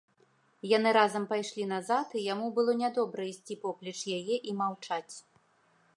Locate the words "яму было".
2.33-2.71